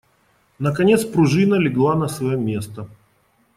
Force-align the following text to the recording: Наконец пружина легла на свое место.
Наконец 0.57 1.05
пружина 1.05 1.53
легла 1.59 1.93
на 1.93 2.07
свое 2.07 2.35
место. 2.35 2.89